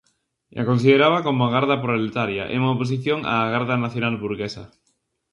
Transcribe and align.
E 0.55 0.57
a 0.63 0.67
consideraba 0.71 1.19
como 1.27 1.41
a 1.43 1.51
garda 1.55 1.81
proletaria, 1.85 2.43
en 2.55 2.61
oposición 2.73 3.19
á 3.33 3.35
Garda 3.53 3.75
Nacional 3.85 4.15
burguesa. 4.23 4.63